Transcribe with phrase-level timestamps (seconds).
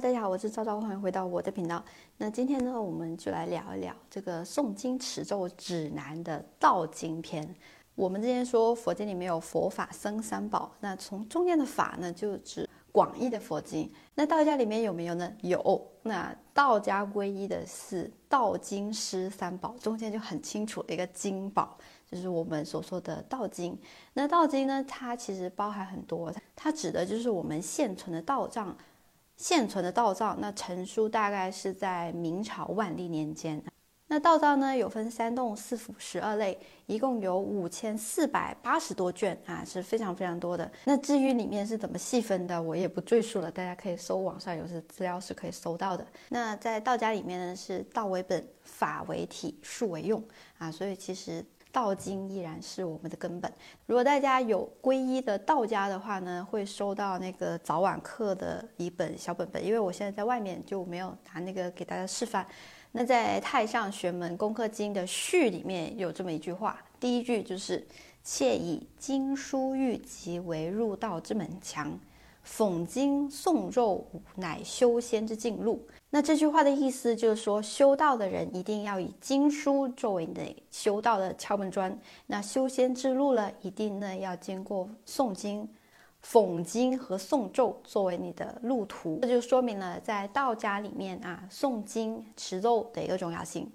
[0.00, 1.82] 大家好，我是赵赵，欢迎回到我的频道。
[2.18, 7.48] 那今天呢，我们就来聊一聊这个诵经持咒指南的道经篇。
[7.94, 13.90] 我们之前说佛经里面有佛法僧三宝，那从中间的法呢，就指广义的佛经。
[14.14, 15.32] 那道家里面有没有呢？
[15.40, 15.90] 有。
[16.02, 21.74] 那道家皈依的是道经师三宝，中间就很清楚的一个经宝，
[22.10, 23.74] 就是我们所说的道经。
[24.12, 28.76] 那道经呢，它其实包含很多，它指的就是我们现存的道藏。
[29.36, 33.62] 现存的道藏，那成书大概是在明朝万历年间。
[34.08, 40.70] 那道藏呢，有分三洞、四府、十二类，一共有五千四百八十多卷啊，是非常非常多的。
[40.84, 46.06] 那至于里面是怎么细分的，我也不赘述了，大家可以搜网上有些资料是可以搜到的。
[46.28, 50.22] 那在道家里面呢，是道为本，法为体，术为用
[50.58, 51.44] 啊，所以其实。
[51.72, 53.52] 道经依然是我们的根本。
[53.86, 59.64] 如果大家有皈依的道家的话呢，会收到那个早晚课的一本小本本。
[59.64, 62.46] 因为我现在在外面就没有拿那个给大家示范。
[62.92, 67.86] 那在《太上玄门功课经》的序里面有这么一句话，第一句就是
[68.24, 71.98] “切以经书玉集为入道之门墙”。
[72.46, 75.84] 讽经诵咒乃修仙之径路。
[76.10, 81.98] 那这句话的意思就是说，修道的人一定要以经书作为你的修道的敲门砖。
[82.26, 85.68] 那修仙之路呢，一定呢要经过诵经、
[86.24, 89.18] 讽经和诵咒作为你的路途。
[89.22, 93.70] 这就说明了在道家里面啊，诵经持咒的一个重要性。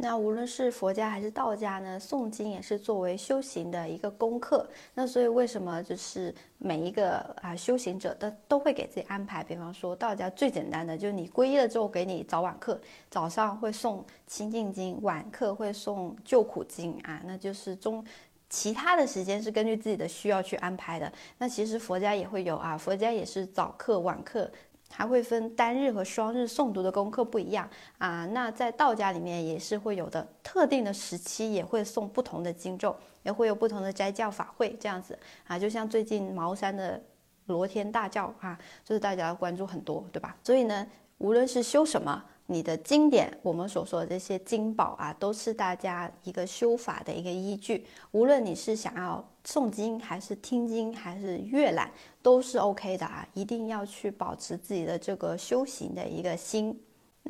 [0.00, 4.64] 那无论是佛家还是道家呢，诵经也是作为修行的一个功课。
[4.94, 9.42] 那所以为什么就是每一个啊修行者都都会给自己安排？
[9.42, 18.06] 比方说道家最简单的就是你皈依了之后，给你早晚课，早上会诵清净经，晚课会诵救苦经啊，那就是中
[18.48, 21.12] 其他的时间是根据自己的需要去安排的。
[21.38, 24.48] 那其实佛家也会有啊，佛家也是早课晚课。
[24.90, 27.68] 还会分单日和双日诵读的功课不一样
[27.98, 37.00] 啊，那在道家里面也是会有的，特定的时期也会诵不同的经咒，也会有不同的斋教法会这样子啊，就像最近茅山的
[37.46, 40.36] 罗天大教啊，就是大家关注很多，对吧？
[40.42, 40.86] 所以呢，
[41.18, 42.24] 无论是修什么。
[42.50, 47.84] 你的经典，我们所说的这些经宝啊，都是大家一个修法的一个依据。
[48.12, 51.90] 无论你是想要诵经，还是听经，还是阅览，
[52.22, 53.28] 都是 OK 的啊！
[53.34, 56.74] 一定要去保持自己的这个修行的一个心。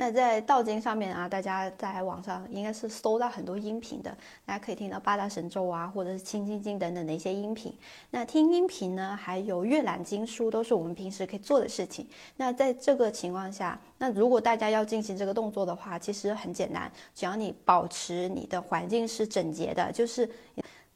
[0.00, 4.16] 那在道经上面啊，大家在网上应该是搜到很多音频的，
[4.47, 7.76] 大家可以听到八大神咒啊，或者是清净经等等的一些音频。
[8.10, 12.06] 那听音频呢，还有阅览经书，都是我们平时可以做的事情。
[12.37, 20.31] 那在这个情况下，那如果大家要进行这个动作的话，其实很简单，只要你保持你的环境是整洁的，就是。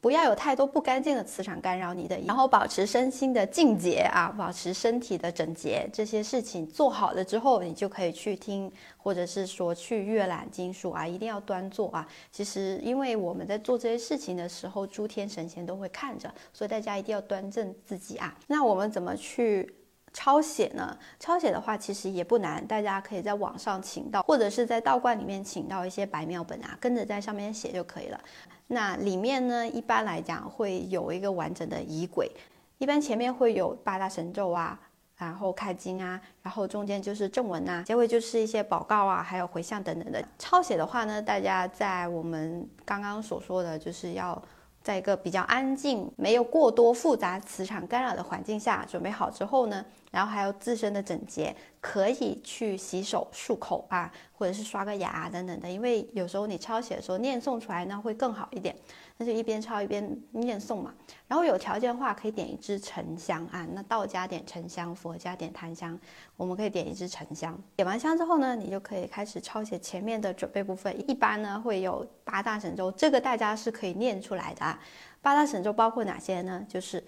[0.03, 12.05] 不要有太多不干净的磁场干扰你的，然后保持身心的净洁啊，保持身体的整洁，这些事情做好了之后，你就可以去听，或者是说去阅览经书啊，一定要端坐啊。
[12.33, 18.37] 其实，因为我们在做这些事情的时候，诸天神仙都会看着，所以大家一定要端正自己啊。
[18.49, 19.73] 那我们怎么去
[20.13, 20.99] 抄写呢？
[21.21, 28.21] 抄写的话，其实也不难，大家可以在网上请到，或者是在道观里面请到一些白庙本啊，跟着在上面写就可以了。
[28.67, 32.31] 那里面呢，一般来讲会有一个完整的仪轨，
[32.79, 34.79] 一般前面会有八大神咒啊，
[35.17, 40.23] 然后开经啊，然后中间就是正文呐，结尾就是一些祷告啊，还有回向等等的。
[40.39, 44.41] 抄写的话呢，大家在我们刚刚所说的就是要。
[44.85, 54.13] 在一个比较安静、没有过多复杂磁场干扰的环境下准备好之后呢，然后还有自身的整洁，可以去洗手、漱口啊，
[54.43, 55.71] 或者是刷个牙等等的。
[55.71, 58.75] 因为有时候你抄写的时候念诵出来呢会更好一点，
[59.19, 60.93] 那就一边抄一边念诵嘛。
[61.29, 65.97] 然后有条件的话可以点一支沉香啊，那道家点沉香，佛家点檀香，
[66.37, 67.57] 我们可以点一支沉香。
[67.77, 70.93] 点完香之后呢，你就可以开始抄写前面的准备部分。
[71.09, 74.81] 一般呢会有八大神咒，这个大家是可以念出来的啊。
[75.23, 76.67] 八大神咒包括哪些呢？
[76.69, 77.03] 就是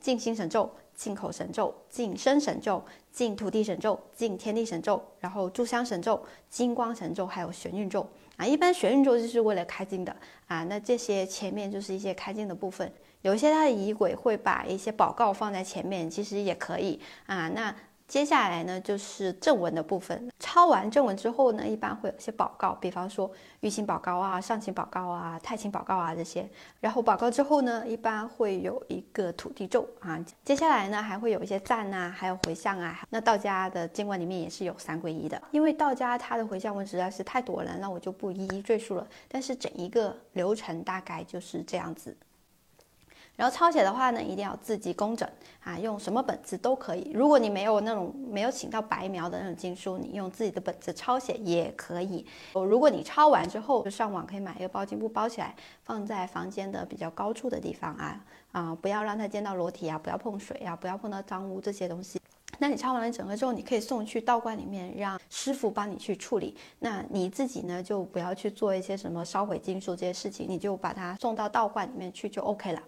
[0.00, 8.06] 静心神咒、静口神咒、静身神咒、净土地神咒、静天地神咒，然后柱香神咒、金光神咒，还有玄运咒
[8.36, 8.46] 啊。
[8.46, 10.14] 一般玄运咒就是为了开经的
[10.46, 10.64] 啊。
[10.64, 12.92] 那这些前面就是一些开经的部分，
[13.22, 17.48] 有一些它的仪轨会把一些宝告放在前面，其实也可以啊。
[17.48, 17.74] 那
[18.08, 20.30] 接下来呢，就是正文的部分。
[20.40, 26.48] 抄完正文之后呢，一般会有一些祷告，比方说玉清祷告啊、上清祷告啊、太清祷告啊这些。
[26.80, 30.18] 然后祷告之后呢，一般会有一个土地咒啊。
[30.42, 32.98] 接下来呢，还会有一些赞啊，还有回向啊。
[33.10, 39.06] 那道家的经文里面也是有三皈依的，因为道家它的回向文实在是太多了，那我就不一一赘述了。
[39.28, 42.16] 但是整一个流程大概就是这样子。
[43.38, 45.28] 然后抄写的话呢，一定要字迹工整
[45.62, 47.12] 啊，用什么本子都可以。
[47.14, 52.26] 如果你没有那种没有请到白描的那种经书，你用自己的本子抄写也可以。
[52.54, 55.54] 哦，如果你抄完之后，就上网可以买一个包巾布包起来，
[55.84, 62.20] 放在房间的比较高处的地方啊啊，不要让它见到裸体啊，不要碰水啊，不要碰到脏污这些东西。
[62.58, 66.56] 那你抄完了整个之后，你可以送去道观里面，让师傅帮你去处理。
[66.80, 72.82] 那你自己呢，就不要去做一些什么烧毁经书这些事情，你就把它送到道观里面去就 OK 了。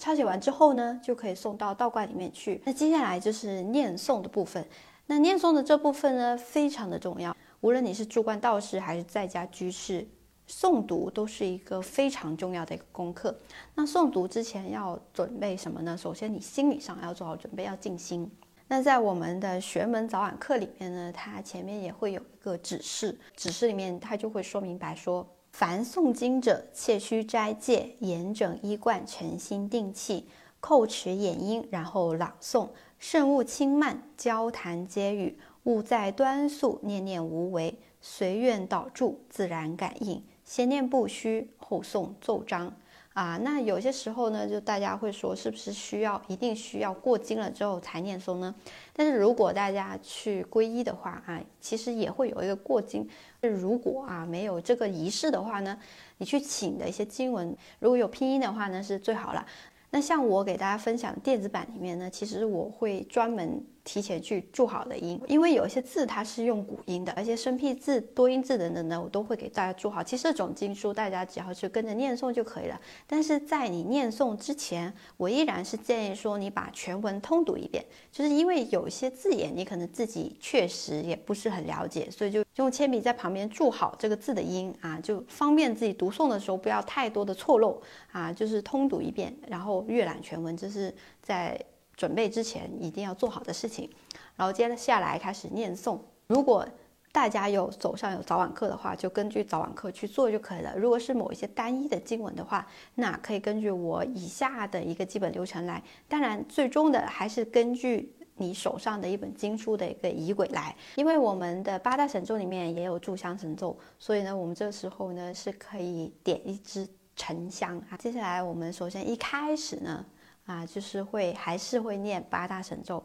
[0.00, 2.60] 抄写完之后呢，就可以送到道观里面去。
[2.64, 4.66] 那接下来就是念诵的部分。
[5.06, 7.36] 那念诵的这部分呢，非常的重要。
[7.60, 10.08] 无论你是住观道士还是在家居士，
[10.48, 13.38] 诵读都是一个非常重要的一个功课。
[13.74, 15.94] 那诵读之前要准备什么呢？
[15.94, 18.30] 首先你心理上要做好准备，要静心。
[18.68, 25.26] 那在我们的玄门早晚课里面呢，它前面也会有一个指示，指示里面它就会说明白说。
[25.52, 30.26] 凡诵经者，切须斋戒，严整衣冠，诚心定气，
[30.60, 32.68] 叩齿掩音，然后朗诵，
[32.98, 40.24] 慎勿轻慢，交谈皆语，勿在端肃，念念无为，随愿导助，自然感应。
[40.44, 42.74] 先念不虚，后诵奏章。
[43.12, 48.54] 啊，那有些时候呢，就大家会说，是不是需要一定需要过经了之后才念诵呢？
[48.92, 53.06] 但是如果大家去皈依的话啊，其实也会有一个过经。
[53.40, 55.76] 如果啊没有这个仪式的话呢，
[56.18, 59.44] 你去请的一些经文，如果有拼音的话呢，是最好了。
[59.90, 63.60] 那像我给大家分享电子版里面呢，其实我会专门。
[63.92, 70.00] 提前去注好的音，因为有一些字它是用古音的，而且生僻字、多音字等等的，我都会给大家注好。
[70.00, 72.80] 其实这种经书大家只要去跟着念诵就可以了。
[73.08, 87.82] 但是在你念诵之前，我依然是建议说你把全文通读一遍，就是因为有一些字眼你可能自己确实也不是很了解，所以就用铅笔在旁边注好这个字的音啊，就方便自己读诵的时候不要太多的错漏
[88.12, 91.60] 啊，就是通读一遍，然后阅览全文，这是在。
[92.00, 93.86] 准备之前一定要做好的事情，
[94.34, 96.00] 然后接下来开始念诵。
[96.28, 96.66] 如果
[97.12, 100.74] 大家有手上有早晚课的话，就根据早晚课去做就可以了。
[100.78, 105.82] 如果是某一些单一的经文的话，那可以根据我以下的一个基本流程来。
[106.08, 110.74] 当然，最终的还是根据你手上的一本经书的一个仪轨来。
[110.94, 117.96] 因为我们的八大神咒里面也有炷香神咒，所以呢，我们这时候呢是可以点一支沉香啊。
[117.98, 120.02] 接下来我们首先一开始呢。
[120.50, 123.00] 啊，就是会还是会念八大神咒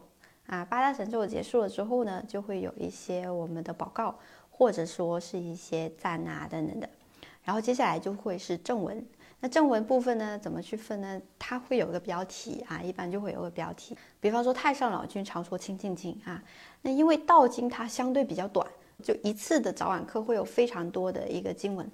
[0.46, 4.18] 啊，八大神咒结束了之后呢，就会有一些我们的祷告，
[4.50, 6.90] 或者说是一些赞啊等等的，
[7.44, 9.06] 然后接下来就会是正文。
[9.38, 11.22] 那正文部分呢，怎么去分呢？
[11.38, 16.42] 它会有个标题啊，一般就会有个标题，比方说太上老君常说清净经啊，
[16.82, 18.66] 那因为道经它相对比较短，
[19.04, 21.88] 就一次的早晚课会有非常多的一个经文。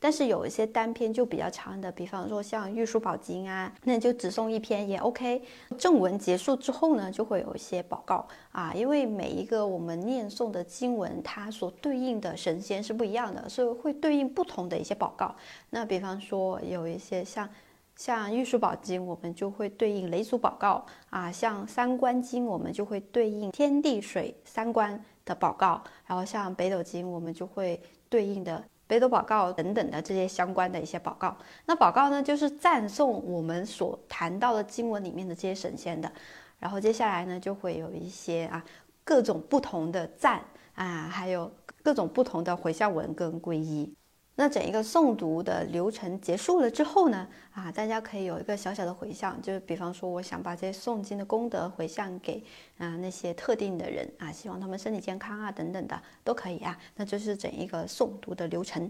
[0.00, 5.42] 但是有一些单篇就比较长的，比方说像《玉书宝经》啊，那就只送一篇也 OK。
[5.76, 15.34] 正文结束之后呢，就会有一些报告啊，因为每一个我们念诵的经文，它所对应的神仙是不一样的，所以会对应不同的一些报告。
[15.70, 17.48] 那比方说有一些像
[17.96, 28.62] 像《玉书宝经》，我们就会对应雷祖宝告啊；像《三观经》，我们就会对应天地水三观的宝告；然后像《北斗经》，我们就会对应的。
[28.88, 31.36] 北斗宝告等等的这些相关的一些宝告，
[31.66, 36.10] 那宝告呢，就是赞颂我们所谈到的经文里面的这些神仙的，
[36.58, 38.64] 然后接下来呢，就会有一些啊
[39.04, 40.42] 各种不同的赞
[40.74, 41.52] 啊，还有
[41.82, 43.94] 各种不同的回向文跟皈依。
[44.40, 52.40] 那整一个诵读的流程结束了之后呢，啊，大家可以有一个小小的回向，就是比方说，我想把这些诵经的功德回向给
[52.76, 58.88] 啊那些特定的人啊，希望他们身体健康啊等等的都可以啊，那就是整一个诵读的流程。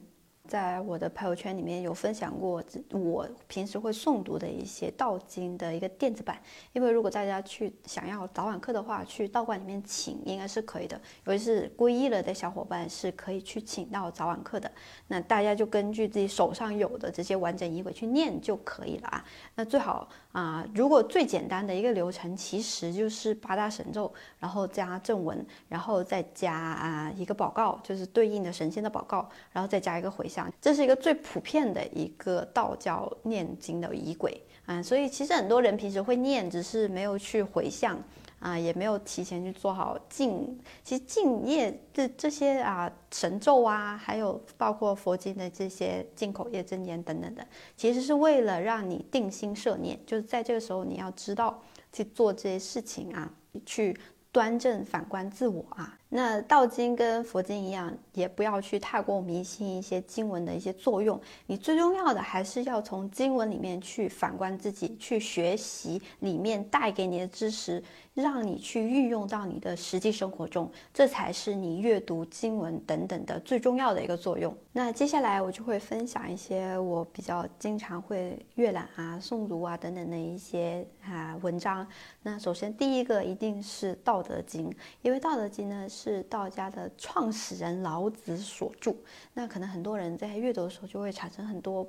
[0.49, 6.41] 在我的朋友圈里面有分享过，我平时会诵读的一些道经的一个电子版。
[6.73, 10.99] 因为如果大家去想要早晚课的话，去道观里面请应该是可以的。
[11.27, 14.73] 尤其是皈依了的小伙伴是可以去请到早晚课的。
[15.09, 19.23] 那大家就根据自己手上有的这些完整仪轨去念就可以了啊。
[19.55, 30.38] 那最好啊，如果最简单的一个流程，其实就是八大神咒，然后加正文，然后再加啊一个宝告，就是对应的神仙的宝告，然后再加一个回向。
[30.61, 37.99] 这是一个最普遍的一个道教念经的仪轨啊，所以其实很多人平时会念，只是没有去回向
[38.39, 40.59] 啊，也没有提前去做好敬。
[40.85, 53.33] 其实敬业这这些啊神咒啊，还有包括佛经的这些进口业真言等等的，其实是为了让你定心摄念，就是在这个时候你要知道去做这些事情啊，
[53.65, 53.99] 去
[54.31, 55.99] 端正反观自我啊。
[56.09, 61.21] 那道经跟佛经一样，也不要去太过迷信一些经文的一些作用。
[61.47, 67.83] 你最重要的还是要从经文里面去反观自己，去学习里面带给你的知识。
[68.15, 74.53] 让你去运用到你的实际生活中，这才是你阅读经文等等的最重要的一个作用。
[74.73, 81.87] 那接下来我就会分享一些我比较经常会阅览啊、诵读啊等等的一些啊文章。
[82.21, 84.69] 那首先第一个一定是《道德经》，
[85.03, 88.95] 因为《道德经》呢是道家的创始人老子所著。
[89.35, 91.87] 那可能很多人在阅读的时候就会产生很多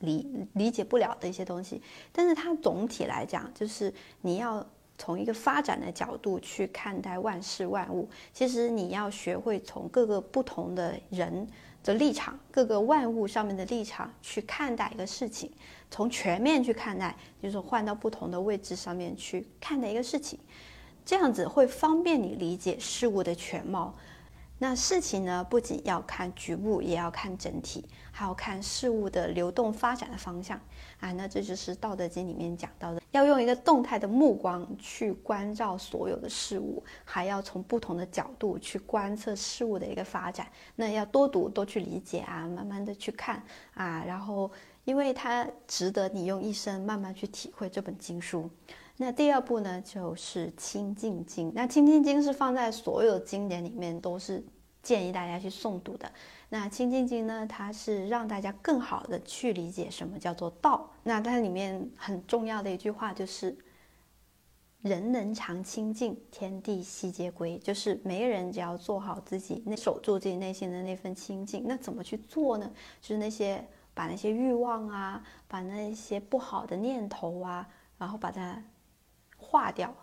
[0.00, 1.80] 理理解不了的一些东西，
[2.12, 4.66] 但是它总体来讲就是你要。
[4.98, 11.46] 从一个发展的角度去看待万事万物，其实你要学会从各个不同的人
[11.84, 15.52] 的立场、各个万物上面的立场去看待一个事情，
[15.90, 20.38] 从全面去看待，就是换到不同的位置上面去看待一个事情，
[21.06, 23.94] 这样子会方便你理解事物的全貌。
[24.58, 30.58] 那事情呢，不仅要看局部，也要看整体，还要看事物的流动发展的方向
[30.98, 31.12] 啊。
[31.12, 40.48] 那这就是《道德经》里面讲到的，要用一个动态的目光去关照所有的事物，还要从不同的角度去观测事物的一个发展。
[40.74, 43.42] 那要多读，多去理解啊，慢慢的去看
[43.74, 44.02] 啊。
[44.06, 44.50] 然后，
[44.86, 48.48] 因为它值得你用一生慢慢去体会这本经书。
[48.98, 51.50] 那第二步呢，就是《清净经》。
[51.54, 54.42] 那《清净经》是放在所有经典里面都是
[54.82, 56.10] 建议大家去诵读的。
[56.48, 60.90] 那《清净经》呢，它是让大家更好的去理解什么叫做道。
[61.02, 63.54] 那它里面很重要的一句话就是
[64.80, 67.58] “人能常清净，天地悉皆归”。
[67.62, 71.64] 就是每个人只要做好自己，那守住自己内心的那份清净。
[71.66, 72.72] 那怎么去做呢？
[73.02, 73.62] 就是那些
[73.92, 78.64] 把那些欲望啊，把那些不好的念头啊，然后把它。
[79.36, 79.94] 化掉，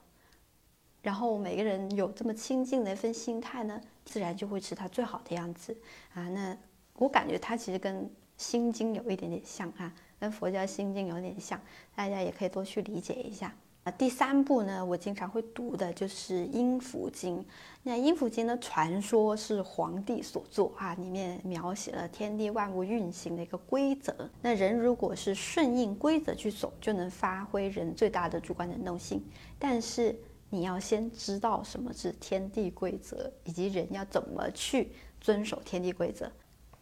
[1.02, 5.76] 然后每个人有这么清净的一份心态呢，自然就会是他最好的样子
[6.14, 6.30] 啊。
[6.30, 6.58] 那
[6.96, 11.60] 我感觉它其实跟心经有一点点像啊，跟佛教心经有点像，
[11.96, 13.54] 大家也可以多去理解一下。
[13.84, 17.40] 啊，第三部呢，我经常会读的就是《阴符经》。
[17.84, 24.16] 那《阴符经》呢，传说是皇帝所作啊，里面描写了天地万物运行的一个规则。
[24.42, 29.22] 那人如果是顺应规则去走，就能发挥人最大的主观能动性。
[29.60, 30.18] 但是
[30.50, 36.32] 你要先知道什么是天地规则，以及人要怎么去遵守天地规则。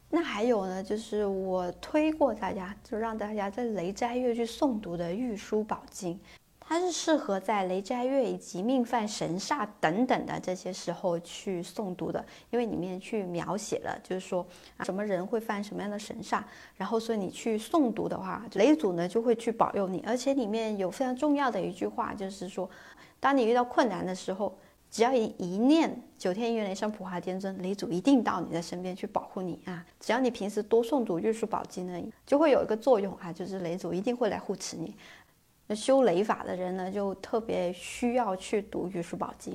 [0.08, 6.14] 那还有呢，就是我推过大家，就让大家在雷斋月去诵读的《玉书宝经》。
[6.72, 14.48] 它是适合在雷斋月以及命犯神煞等等的这些时候去诵读的，因为里面去描写了，就是说
[14.86, 16.42] 什么人会犯什么样的神煞，
[16.78, 22.70] 然后所以你去诵读的话，雷祖呢就会去保佑你，而且里面有非常重要的一句话，就是说，
[23.20, 24.58] 当你遇到困难的时候，
[24.90, 29.86] 只要一一念九天应元雷声普化天尊，雷祖一定到你的身边去保护你啊！
[30.00, 34.96] 只要你平时多诵读玉书宝经呢，就会有一个作用啊，就是雷祖一定会来护持你。
[35.76, 39.54] 修雷法的人呢，就特别需要去读《玉书宝经》。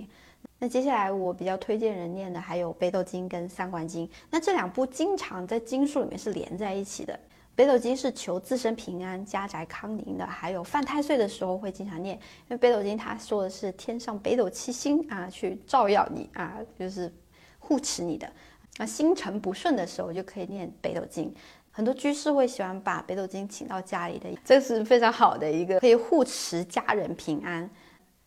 [0.59, 4.07] 那接下来我比较推荐人念的还有《北斗经》跟《三观经》。
[4.31, 7.13] 那这两部经常在经书里面是连在一起的。
[7.55, 12.15] 《北斗经》是求自身平安、家宅康宁的，还有犯太岁的时候会经常念。
[12.17, 17.13] 因为《北斗经》它说的是天上北斗七星啊，去照耀你啊，就是
[17.59, 18.31] 护持你的。
[18.79, 21.31] 那星辰不顺的时候就可以念《北斗经》。
[21.77, 27.69] 很多居士会喜欢把北斗经请到家里的，这是非常好的一个可以护持家人平安。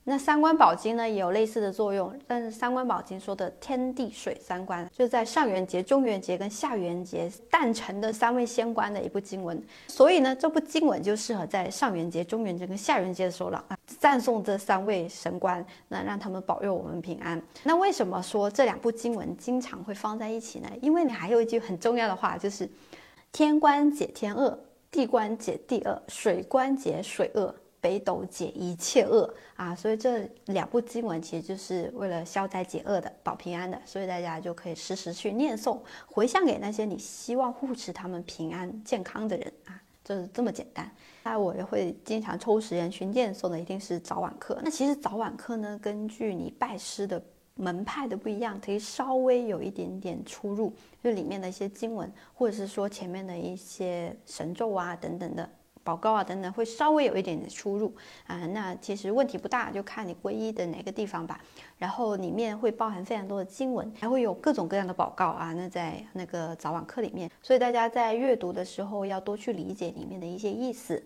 [0.03, 9.59] 那三观宝经呢也有类似的作用，但是三观宝经说的天地水三观，就是在上元节、中元节跟下元节诞辰的三位仙官的一部经文。
[9.87, 17.41] 所以呢，这部经文就适合在上元节、中元节跟下元节的时候了啊，赞颂这三位神官，那让他们保佑我们平安。
[17.63, 20.69] 那为什么说这两部经文经常会放在一起呢？
[20.83, 22.69] 因为你还有一句很重要的话，就是。
[23.31, 24.59] 天官解天恶，
[24.91, 29.73] 地官解地恶，水官解水恶，北斗解一切恶啊！
[29.75, 33.79] 所以这两部经文其实就是为了消灾解厄的，保平安的。
[33.85, 40.91] 所以大家就可以时时去念诵，回向给那些你希望护持他们平安健康的人啊，就是这么简单。
[41.23, 44.59] 那我也会经常抽时间去念诵的，一定是早晚课。
[44.63, 47.23] 那其实早晚课呢，根据你拜师的。
[47.59, 50.73] 门派的不一样，可以稍微有一点点出入，
[51.03, 55.47] 就里面的一些经文，或者是说前面的一些神咒啊等等的
[55.83, 57.93] 宝告啊等等，会稍微有一点点出入
[58.27, 58.47] 啊。
[58.47, 61.41] 那其实问题不大，就看你皈依的哪个地方吧。
[61.77, 65.51] 然后里面会包含非常多的经文，还会有各种各样的宝告啊。
[65.51, 71.03] 那在那个早晚课里面，所以大家在阅读的时候要多去理解里面的一些意思。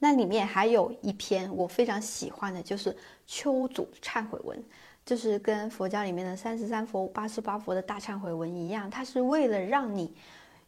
[0.00, 2.92] 那里面还有一篇我非常喜欢的，就是
[3.26, 4.58] 《秋祖忏悔文》。
[5.04, 10.12] 就是跟佛教里面的三十三佛、八十八佛的大忏悔文一样，它是为了让你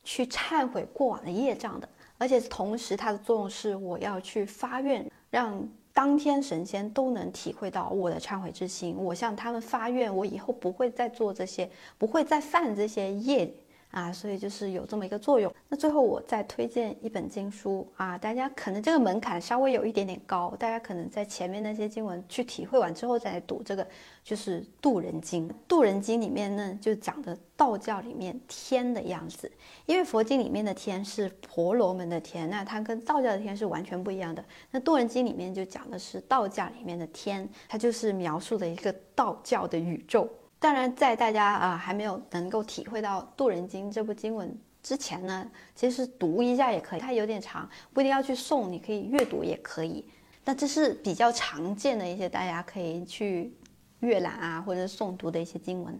[0.04, 1.88] 去忏悔过往的业障的，
[2.18, 13.50] 而且同时它的作用是我要去发愿，让当天神仙都能体会到我的忏悔之心，我向他们发愿，我以后不会再做这些，不会再犯这些业。
[13.96, 15.50] 啊，所以就是有这么一个作用。
[15.70, 23.88] 那最后我再推荐一本经书啊，大家可能这个门槛稍微有一点点高，大家可能在前面那些经文去体会完之后再来读这个，
[24.22, 25.48] 就是《渡人经》。
[25.66, 29.50] 《渡人经》里面呢，就讲的道教里面天的样子，
[29.86, 34.44] 因为佛经里面的天是婆罗门的天，那它跟道教的天是完全不一样的。
[34.70, 40.28] 那《渡人经》里面就讲的是道教里面的天，它就是描述的一个道教的宇宙。
[40.66, 46.98] 当然，在大家啊还没有能够体会到《渡人经》这部经文之前呢，其实读一下也可以。
[46.98, 50.04] 它有点长，不一定要去诵，你可以阅读也可以。
[50.44, 53.54] 那这是比较常见的一些大家可以去
[54.00, 55.96] 阅览啊或者诵读的一些经文。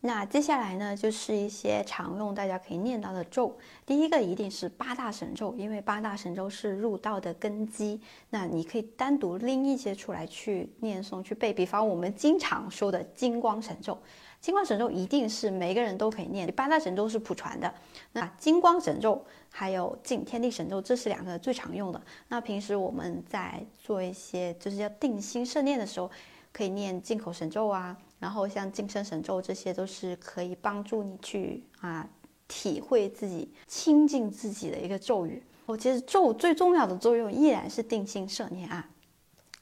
[0.00, 3.58] 那接下来呢，就是一些常用大家可以念到的咒。
[3.84, 8.00] 第一个一定是八大神咒，因为八大神咒是入道的根基。
[8.30, 11.52] 那你可以单独拎一些出来去念诵、去背。
[11.52, 13.98] 比方我们经常说的金光神咒，
[14.40, 16.46] 金光神咒一定是每个人都可以念。
[16.52, 17.74] 八大神咒是普传的，
[18.12, 22.00] 那金光神咒还有净天地神咒，这是两个最常用的。
[22.28, 26.08] 那平时我们在做一些就是要定心摄念的时候，
[26.52, 27.96] 可以念进口神咒啊。
[28.18, 32.08] 然后像净身神咒，这些都是可以帮助你去啊
[32.46, 35.42] 体会自己、亲近自己的一个咒语。
[35.66, 38.88] 我其实咒最重要的作用依然是定心摄念啊。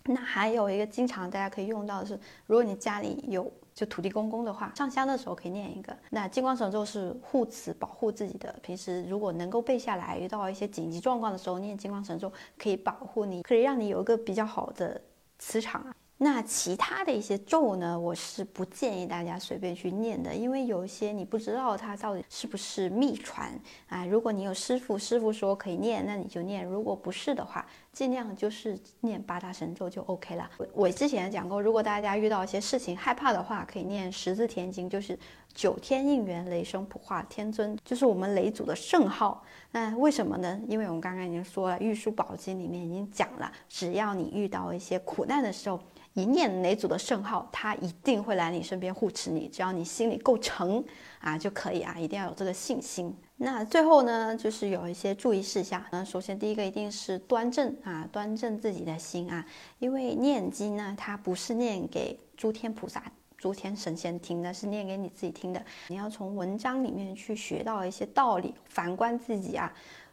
[0.05, 5.95] 那还有一个经常大家可以用到的是，如果你家里有就土地公公的话，上香的时候可以念一个。
[6.11, 15.01] 那金光神咒是护持保护自己的，平时如果能够背下来，遇到一些紧急状况的时候念金光神咒，可以保护你，可以让你有一个比较好的
[15.41, 15.95] 磁场啊。
[16.19, 23.53] 那其他的一些咒呢，我是不建议大家随便去念的，因为有一些你不知道它到底是不是秘传
[23.87, 24.07] 啊。
[24.07, 30.51] 如果你有师傅，师傅说可以念，那你就念；如果不是的话，尽量就是念八大神咒就 OK 了。
[30.57, 35.19] 我我之前讲过，如果大家遇到一些事情害怕的话，可以念十字天经，就是
[35.53, 39.45] 九天应元雷声普化天尊，就是我们雷祖的圣号。
[39.71, 40.59] 那为什么呢？
[40.67, 45.79] 因为我们刚刚已经说了，《玉书宝经》里面已经讲了，只要你遇到一些苦难的时候。
[46.17, 49.47] 一念哪组的圣号，他一定会来你身边护持你。
[49.49, 50.83] 只要你心里够诚
[51.21, 53.15] 啊，就可以啊，一定要有这个信心。
[53.37, 55.85] 那最后呢，就是有一些注意事项。
[55.93, 59.45] 那首先第一个一定是端正啊，端正自己的心啊，
[59.79, 63.03] 因为念经呢，它不是念给诸天菩萨、
[63.37, 65.63] 诸天神仙听的，是念给你自己听的。
[65.89, 69.71] 你要从文章里面去学到一些道理，反观自己啊，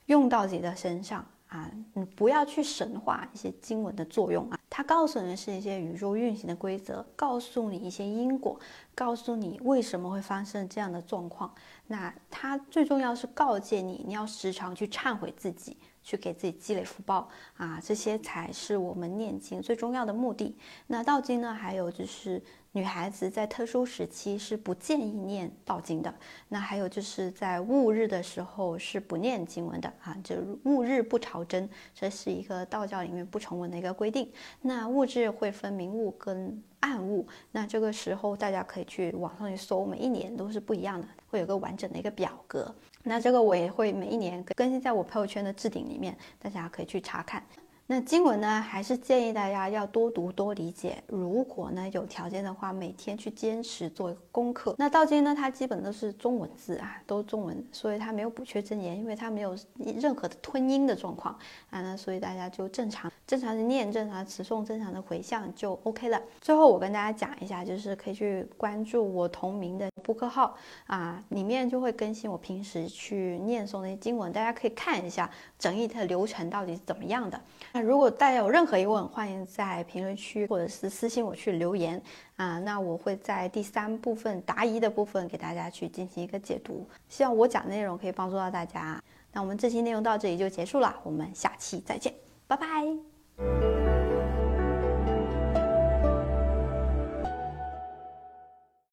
[0.08, 1.26] 用到自己的身上。
[1.54, 8.60] 啊，你不要去神化一些经文的作用啊，它告诉你是一些宇宙运行的规则，告诉你一些因果，
[8.96, 11.54] 告诉你为什么会发生这样的状况。
[11.86, 20.58] 那它最重要是告诫你，你要时常去忏悔自己，去给自己积累福报啊，这些才是我们念经最重要的目的。
[20.88, 22.42] 那道经呢，还有就是。
[22.76, 26.14] 女孩子在特殊时期是不建议念道经的。
[26.50, 34.32] 那还有就是在戊日的时候是不念经文的啊，就戊日不朝真，这是一个道教里面不成文的一个规定。
[34.62, 42.74] 那戊日会分明戊跟暗戊，那这个时候大家可以去网上去搜，每一年都是不一样的，会有个完整的一个表格。
[43.04, 47.46] 那这个我也会每一年更新在我朋友圈的置顶里面，大家可以去查看。
[47.94, 50.98] 那经文呢，还是建议大家要多读多理解。
[51.06, 54.74] 如果呢有条件的话，每天去坚持做功课。
[54.80, 59.56] 那道经呢，它基本都是中文字啊，都中文，所以它没有补缺真言，因为它没有
[60.02, 61.38] 任何的吞音的状况
[61.70, 61.84] 啊。
[61.84, 66.20] 那所以大家就正常正常的念，正常的持诵，正常的回向就 OK 了。
[66.42, 75.30] 最后我跟大家讲一下，就是可以去关注我同名的播客号啊，里面就会更新我平时去念诵的些经文，大家可以看一下
[75.60, 77.40] 整一的流程到底是怎么样的。
[77.84, 82.02] 如果大家有任何疑问，欢迎在评论区或者是私信我去留言
[82.38, 82.58] 啊。
[82.60, 86.88] 那我会在第三部分答疑的部分给大家去进行一个解读。
[87.10, 89.02] 希望我讲的内容可以帮助到大家。
[89.34, 92.14] 那我们这期内容到这里就结束了，我们下期再见，
[92.48, 93.83] 拜拜。